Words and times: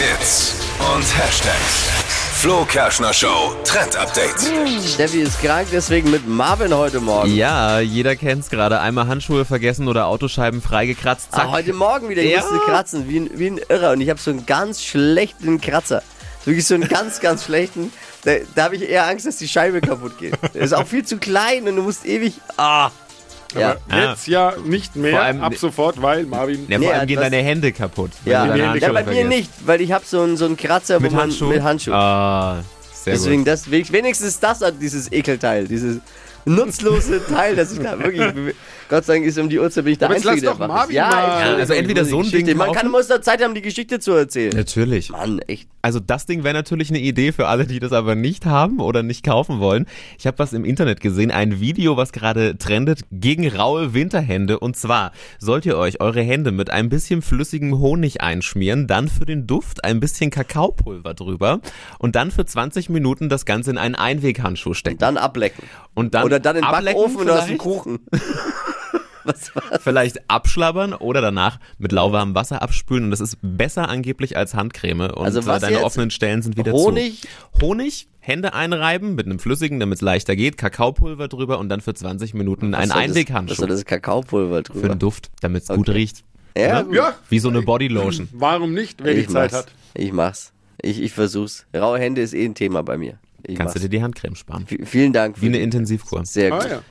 Hits 0.00 0.54
und 0.94 1.02
Hashtags. 1.18 1.90
Flo 2.40 2.64
Kerschner 2.64 3.12
Show 3.12 3.54
Trend 3.64 3.94
Update. 3.96 4.40
Steffi 4.88 5.20
ist 5.20 5.42
krank, 5.42 5.68
deswegen 5.70 6.10
mit 6.10 6.26
Marvin 6.26 6.72
heute 6.74 7.00
Morgen. 7.00 7.30
Ja, 7.34 7.80
jeder 7.80 8.16
kennt's 8.16 8.48
gerade. 8.48 8.80
Einmal 8.80 9.08
Handschuhe 9.08 9.44
vergessen 9.44 9.88
oder 9.88 10.06
Autoscheiben 10.06 10.62
freigekratzt. 10.62 11.32
Zack. 11.32 11.44
Ah, 11.48 11.50
heute 11.50 11.74
Morgen 11.74 12.08
wieder, 12.08 12.22
ich 12.22 12.30
Ja. 12.30 12.40
musste 12.40 12.58
kratzen, 12.60 13.08
wie 13.10 13.20
ein, 13.20 13.30
wie 13.34 13.48
ein 13.50 13.60
Irrer. 13.68 13.92
Und 13.92 14.00
ich 14.00 14.08
habe 14.08 14.18
so 14.18 14.30
einen 14.30 14.46
ganz 14.46 14.82
schlechten 14.82 15.60
Kratzer. 15.60 16.02
Wirklich 16.46 16.66
so 16.66 16.74
einen 16.76 16.88
ganz, 16.88 17.20
ganz 17.20 17.44
schlechten. 17.44 17.92
Da, 18.24 18.32
da 18.54 18.64
habe 18.64 18.76
ich 18.76 18.88
eher 18.88 19.06
Angst, 19.06 19.26
dass 19.26 19.36
die 19.36 19.48
Scheibe 19.48 19.82
kaputt 19.82 20.16
geht. 20.18 20.32
Der 20.54 20.62
ist 20.62 20.72
auch 20.72 20.86
viel 20.86 21.04
zu 21.04 21.18
klein 21.18 21.68
und 21.68 21.76
du 21.76 21.82
musst 21.82 22.06
ewig. 22.06 22.40
Ah! 22.56 22.90
Ja. 23.54 23.76
Aber 23.88 24.10
jetzt 24.10 24.26
ja 24.28 24.54
nicht 24.64 24.94
mehr 24.96 25.12
Vor 25.12 25.20
allem- 25.20 25.40
ab 25.42 25.54
sofort, 25.56 26.00
weil 26.02 26.24
Marvin. 26.26 26.66
ja, 26.68 26.78
vor 26.78 26.86
Nee, 26.86 26.92
allem 26.92 27.06
gehen 27.06 27.16
das- 27.20 27.30
deine 27.30 27.42
Hände 27.42 27.72
kaputt. 27.72 28.10
wenn 28.24 28.32
Ja, 28.32 28.42
du 28.44 28.50
deine 28.50 28.62
ja, 28.62 28.68
Handschuhe 28.70 28.92
bei 28.92 29.00
mir 29.00 29.04
vergisst. 29.12 29.28
nicht, 29.28 29.50
weil 29.64 29.80
ich 29.80 29.92
habe 29.92 30.04
so 30.06 30.20
einen, 30.22 30.36
so 30.36 30.44
einen 30.46 30.56
Kratzer 30.56 31.00
Mit 31.00 31.10
wo 31.12 31.16
man, 31.16 31.22
Handschuh? 31.24 31.48
mit 31.48 31.62
Handschuh. 31.62 31.92
Ah, 31.92 32.62
sehr 32.92 33.14
Deswegen, 33.14 33.38
gut. 33.38 33.48
das, 33.48 33.70
wenigstens 33.70 34.38
das 34.40 34.60
hat 34.60 34.74
dieses 34.80 35.10
Ekelteil, 35.12 35.66
dieses 35.66 35.98
nutzlose 36.44 37.24
Teil, 37.26 37.56
das 37.56 37.72
ich 37.72 37.80
da 37.80 37.98
wirklich. 37.98 38.54
Gott 38.90 39.04
sei 39.06 39.14
Dank 39.14 39.24
ist 39.26 39.38
um 39.38 39.48
die 39.48 39.58
Uhrzeit 39.58 39.84
bin 39.84 39.92
ich 39.94 39.98
der 39.98 40.08
Aber 40.08 40.16
jetzt 40.16 40.26
Einzige, 40.26 40.46
lass 40.48 40.58
der 40.58 40.66
doch 40.66 40.74
wach 40.74 40.74
ist. 40.74 40.80
Marvin 40.80 40.96
Ja, 40.96 41.08
mal- 41.08 41.24
Entschuldigung, 41.30 41.60
Also 41.60 41.72
entweder 41.74 42.04
so 42.04 42.16
ein 42.18 42.22
Geschichte. 42.24 42.44
Ding 42.44 42.56
Man 42.58 42.72
kann 42.72 42.90
muss 42.90 43.06
da 43.06 43.22
Zeit 43.22 43.42
haben, 43.42 43.54
die 43.54 43.62
Geschichte 43.62 44.00
zu 44.00 44.12
erzählen. 44.12 44.52
Natürlich. 44.54 45.10
Mann, 45.10 45.38
echt. 45.46 45.68
Also 45.82 45.98
das 45.98 46.26
Ding 46.26 46.44
wäre 46.44 46.52
natürlich 46.52 46.90
eine 46.90 46.98
Idee 46.98 47.32
für 47.32 47.46
alle, 47.46 47.66
die 47.66 47.78
das 47.78 47.92
aber 47.92 48.14
nicht 48.14 48.44
haben 48.44 48.80
oder 48.80 49.02
nicht 49.02 49.24
kaufen 49.24 49.60
wollen. 49.60 49.86
Ich 50.18 50.26
habe 50.26 50.38
was 50.38 50.52
im 50.52 50.64
Internet 50.66 51.00
gesehen, 51.00 51.30
ein 51.30 51.60
Video, 51.60 51.96
was 51.96 52.12
gerade 52.12 52.58
trendet 52.58 53.00
gegen 53.10 53.48
raue 53.48 53.94
Winterhände. 53.94 54.58
Und 54.58 54.76
zwar 54.76 55.12
sollt 55.38 55.64
ihr 55.64 55.78
euch 55.78 56.00
eure 56.00 56.20
Hände 56.20 56.50
mit 56.52 56.68
ein 56.68 56.88
bisschen 56.90 57.22
flüssigem 57.22 57.78
Honig 57.78 58.20
einschmieren, 58.20 58.88
dann 58.88 59.08
für 59.08 59.24
den 59.24 59.46
Duft 59.46 59.84
ein 59.84 60.00
bisschen 60.00 60.30
Kakaopulver 60.30 61.14
drüber 61.14 61.60
und 61.98 62.14
dann 62.16 62.30
für 62.30 62.44
20 62.44 62.90
Minuten 62.90 63.28
das 63.30 63.46
Ganze 63.46 63.70
in 63.70 63.78
einen 63.78 63.94
Einweghandschuh 63.94 64.74
stecken. 64.74 64.98
Dann 64.98 65.16
ablecken. 65.16 65.64
Und 65.94 66.12
dann 66.14 66.24
Oder 66.24 66.40
dann 66.40 66.56
in 66.56 66.62
den 66.62 66.70
Backofen 66.70 67.16
und 67.20 67.30
aus 67.30 67.46
dem. 67.46 67.56
Kuchen. 67.58 68.00
Was 69.32 69.54
war 69.54 69.78
vielleicht 69.80 70.30
abschlabbern 70.30 70.94
oder 70.94 71.20
danach 71.20 71.58
mit 71.78 71.92
lauwarmem 71.92 72.34
Wasser 72.34 72.62
abspülen 72.62 73.04
und 73.04 73.10
das 73.10 73.20
ist 73.20 73.38
besser 73.42 73.88
angeblich 73.88 74.36
als 74.36 74.54
Handcreme 74.54 75.10
und 75.10 75.24
Also 75.24 75.40
äh, 75.40 75.46
was 75.46 75.60
deine 75.62 75.76
jetzt? 75.76 75.84
offenen 75.84 76.10
Stellen 76.10 76.42
sind 76.42 76.56
wieder 76.56 76.72
Honig? 76.72 77.22
zu. 77.22 77.60
Honig, 77.66 78.08
Hände 78.20 78.52
einreiben 78.54 79.14
mit 79.14 79.26
einem 79.26 79.38
flüssigen, 79.38 79.80
damit 79.80 79.96
es 79.96 80.02
leichter 80.02 80.36
geht, 80.36 80.56
Kakaopulver 80.58 81.28
drüber 81.28 81.58
und 81.58 81.68
dann 81.68 81.80
für 81.80 81.94
20 81.94 82.34
Minuten 82.34 82.74
ein 82.74 82.90
Einweghandschuh 82.90 83.52
Was 83.52 83.58
soll 83.58 83.68
das 83.68 83.84
Kakaopulver 83.84 84.62
drüber? 84.62 84.80
für 84.80 84.88
den 84.88 84.98
Duft, 84.98 85.30
damit 85.40 85.62
es 85.62 85.68
gut 85.68 85.88
Okay. 85.88 85.92
riecht. 85.92 86.24
Ja, 86.56 86.82
Ne? 86.82 86.96
Ja, 86.96 87.14
Wie 87.28 87.38
so 87.38 87.48
eine 87.48 87.62
Bodylotion. 87.62 88.28
warum 88.32 88.74
nicht, 88.74 89.02
wer 89.04 89.14
die 89.14 89.20
ich 89.20 89.28
Zeit 89.28 89.52
mach's. 89.52 89.64
hat? 89.66 89.72
Ich 89.94 90.12
mach's. 90.12 90.52
Ich, 90.82 91.00
ich 91.00 91.12
versuch's. 91.12 91.66
Raue 91.76 91.98
Hände 91.98 92.20
ist 92.22 92.34
eh 92.34 92.44
ein 92.44 92.54
Thema 92.54 92.82
bei 92.82 92.96
mir. 92.98 93.18
Ich 93.46 93.56
Kannst 93.56 93.74
du 93.74 93.78
mach's. 93.78 93.82
dir 93.82 93.88
die 93.88 94.02
Handcreme 94.02 94.34
sparen. 94.34 94.66
V- 94.66 94.76
Vielen 94.84 95.12
Dank. 95.12 95.36
Wie 95.36 95.40
für 95.42 95.46
eine 95.46 95.58
Intensivkur. 95.60 96.24
Sehr 96.26 96.52
Ah, 96.52 96.58
gut. 96.58 96.70
ja. 96.70 96.82